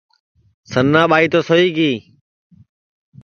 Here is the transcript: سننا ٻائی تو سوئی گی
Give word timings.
سننا 0.71 1.01
ٻائی 1.11 1.27
تو 1.33 1.39
سوئی 1.47 1.69
گی 1.77 1.91